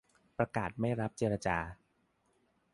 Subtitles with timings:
[0.37, 1.57] ประกาศไม่รับการเจรจา